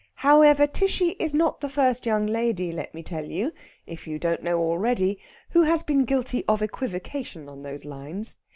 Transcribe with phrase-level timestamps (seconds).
[0.25, 3.53] However, Tishy is not the first young lady, let me tell you
[3.85, 5.19] if you don't know already
[5.51, 8.35] who has been guilty of equivocation on those lines.